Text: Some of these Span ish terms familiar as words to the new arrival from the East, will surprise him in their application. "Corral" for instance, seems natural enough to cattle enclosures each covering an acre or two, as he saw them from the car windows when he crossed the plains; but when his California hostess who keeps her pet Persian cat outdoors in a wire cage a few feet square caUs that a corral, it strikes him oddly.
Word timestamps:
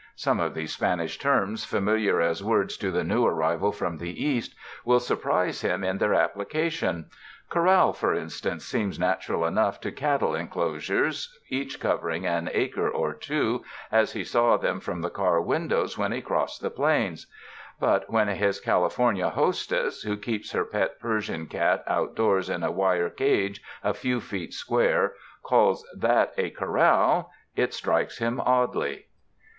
Some 0.15 0.39
of 0.39 0.55
these 0.55 0.73
Span 0.73 0.99
ish 0.99 1.19
terms 1.19 1.63
familiar 1.63 2.21
as 2.21 2.43
words 2.43 2.75
to 2.77 2.89
the 2.89 3.03
new 3.03 3.23
arrival 3.23 3.71
from 3.71 3.99
the 3.99 4.23
East, 4.25 4.55
will 4.83 4.99
surprise 4.99 5.61
him 5.61 5.83
in 5.83 5.99
their 5.99 6.15
application. 6.15 7.05
"Corral" 7.51 7.93
for 7.93 8.11
instance, 8.15 8.65
seems 8.65 8.97
natural 8.97 9.45
enough 9.45 9.79
to 9.81 9.91
cattle 9.91 10.33
enclosures 10.33 11.37
each 11.49 11.79
covering 11.79 12.25
an 12.25 12.49
acre 12.51 12.89
or 12.89 13.13
two, 13.13 13.63
as 13.91 14.13
he 14.13 14.23
saw 14.23 14.57
them 14.57 14.79
from 14.79 15.01
the 15.01 15.11
car 15.11 15.39
windows 15.39 15.99
when 15.99 16.11
he 16.11 16.19
crossed 16.19 16.63
the 16.63 16.71
plains; 16.71 17.27
but 17.79 18.09
when 18.09 18.27
his 18.27 18.59
California 18.59 19.29
hostess 19.29 20.01
who 20.01 20.17
keeps 20.17 20.51
her 20.53 20.65
pet 20.65 20.99
Persian 20.99 21.45
cat 21.45 21.83
outdoors 21.85 22.49
in 22.49 22.63
a 22.63 22.71
wire 22.71 23.11
cage 23.11 23.61
a 23.83 23.93
few 23.93 24.19
feet 24.19 24.51
square 24.51 25.13
caUs 25.45 25.83
that 25.95 26.33
a 26.39 26.49
corral, 26.49 27.29
it 27.55 27.71
strikes 27.71 28.17
him 28.17 28.39
oddly. 28.43 29.05